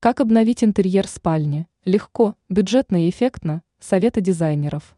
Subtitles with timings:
[0.00, 1.66] Как обновить интерьер спальни?
[1.84, 3.64] Легко, бюджетно и эффектно.
[3.80, 4.96] Советы дизайнеров.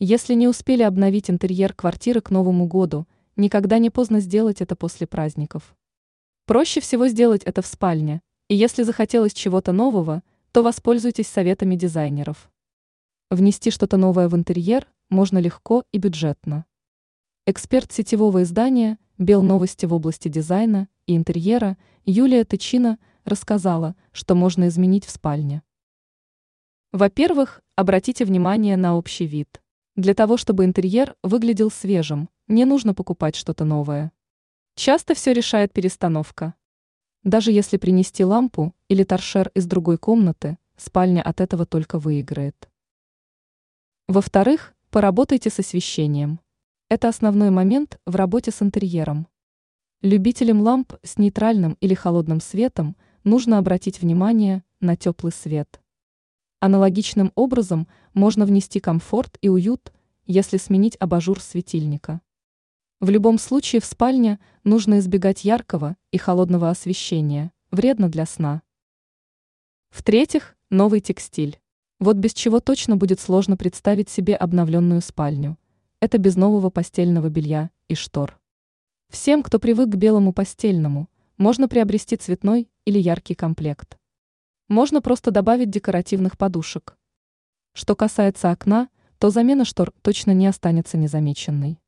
[0.00, 3.06] Если не успели обновить интерьер квартиры к Новому году,
[3.36, 5.76] никогда не поздно сделать это после праздников.
[6.46, 12.50] Проще всего сделать это в спальне, и если захотелось чего-то нового, то воспользуйтесь советами дизайнеров.
[13.30, 16.64] Внести что-то новое в интерьер можно легко и бюджетно.
[17.46, 24.68] Эксперт сетевого издания «Бел новости в области дизайна и интерьера» Юлия Тычина– рассказала, что можно
[24.68, 25.62] изменить в спальне.
[26.92, 29.60] Во-первых, обратите внимание на общий вид.
[29.96, 34.12] Для того, чтобы интерьер выглядел свежим, не нужно покупать что-то новое.
[34.76, 36.54] Часто все решает перестановка.
[37.22, 42.68] Даже если принести лампу или торшер из другой комнаты, спальня от этого только выиграет.
[44.08, 46.40] Во-вторых, поработайте с освещением.
[46.90, 49.26] Это основной момент в работе с интерьером.
[50.02, 55.80] Любителям ламп с нейтральным или холодным светом нужно обратить внимание на теплый свет.
[56.60, 59.92] Аналогичным образом можно внести комфорт и уют,
[60.26, 62.20] если сменить абажур светильника.
[63.00, 68.62] В любом случае в спальне нужно избегать яркого и холодного освещения, вредно для сна.
[69.90, 71.60] В-третьих, новый текстиль.
[72.00, 75.58] Вот без чего точно будет сложно представить себе обновленную спальню.
[76.00, 78.38] Это без нового постельного белья и штор.
[79.10, 83.98] Всем, кто привык к белому постельному, можно приобрести цветной или яркий комплект.
[84.68, 86.96] Можно просто добавить декоративных подушек.
[87.72, 91.80] Что касается окна, то замена штор точно не останется незамеченной.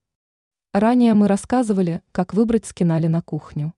[0.72, 3.72] Ранее мы рассказывали, как выбрать скинали на кухню.